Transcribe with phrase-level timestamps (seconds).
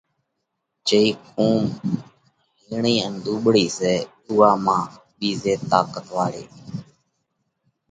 [0.87, 1.63] جئِي قُوم
[2.65, 3.95] ھيڻئي ان ۮُوٻۯئِي سئہ
[4.27, 6.45] اُوئا مانھ ٻِيزئِي طاقت واۯئِي